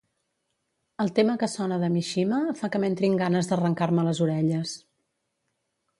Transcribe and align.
El 1.05 1.11
tema 1.19 1.35
que 1.43 1.49
sona 1.57 1.77
de 1.83 1.91
Mishima 1.97 2.41
fa 2.63 2.71
que 2.75 2.81
m'entrin 2.85 3.21
ganes 3.23 3.51
d'arrencar-me 3.53 4.07
les 4.11 4.23
orelles. 4.29 4.77